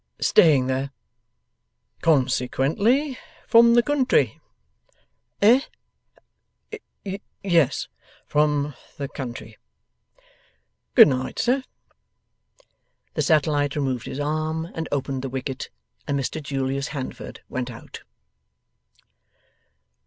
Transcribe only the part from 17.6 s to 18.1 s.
out.